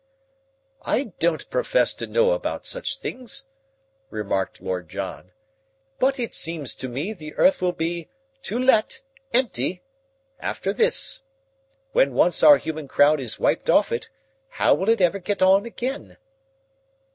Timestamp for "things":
2.97-3.45